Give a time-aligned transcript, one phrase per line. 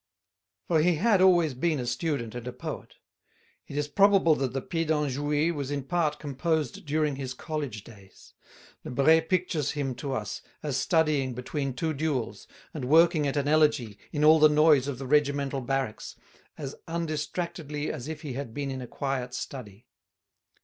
[0.67, 2.95] For he had always been a student and a poet.
[3.67, 8.33] It is probable that the Pédant joué was in part composed during his college days.
[8.83, 13.99] Lebret pictures him to us as studying between two duels, and working at an Elegy
[14.11, 16.15] in all the noise of the regimental barracks,
[16.57, 19.85] "as undistractedly as if he had been in a quiet study."